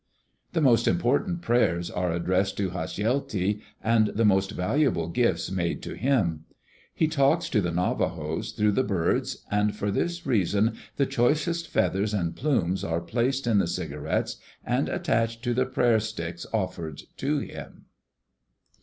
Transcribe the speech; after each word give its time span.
The 0.53 0.61
most 0.61 0.87
important 0.87 1.43
prayers 1.43 1.91
are 1.91 2.11
addressed 2.11 2.57
to 2.57 2.71
Hasjelti 2.71 3.61
and 3.83 4.07
the 4.07 4.25
most 4.25 4.49
valuable 4.49 5.07
gifts 5.07 5.51
made 5.51 5.83
to 5.83 5.93
him. 5.95 6.45
He 6.91 7.05
talks 7.07 7.49
to 7.49 7.61
the 7.61 7.69
Navajos 7.69 8.51
through 8.53 8.71
the 8.71 8.83
birds, 8.83 9.45
and 9.51 9.75
for 9.75 9.91
this 9.91 10.25
reason 10.25 10.73
the 10.95 11.05
choicest 11.05 11.67
feathers 11.67 12.15
and 12.15 12.35
plumes 12.35 12.83
are 12.83 12.99
placed 12.99 13.45
in 13.45 13.59
the 13.59 13.67
cigarettes 13.67 14.37
and 14.65 14.89
attached 14.89 15.43
to 15.43 15.53
the 15.53 15.67
prayer 15.67 15.99
sticks 15.99 16.47
offered 16.51 17.03
to 17.17 17.37
him. 17.37 17.85